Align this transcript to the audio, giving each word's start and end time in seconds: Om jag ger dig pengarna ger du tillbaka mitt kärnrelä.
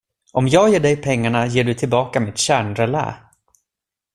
Om 0.33 0.47
jag 0.47 0.69
ger 0.69 0.79
dig 0.79 0.97
pengarna 1.01 1.45
ger 1.47 1.63
du 1.63 1.73
tillbaka 1.73 2.19
mitt 2.19 2.37
kärnrelä. 2.37 3.15